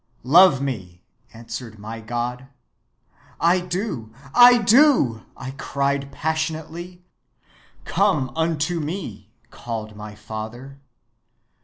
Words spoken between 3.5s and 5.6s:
do, I do,' I